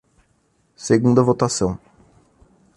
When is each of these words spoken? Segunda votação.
Segunda 0.87 1.21
votação. 1.21 1.77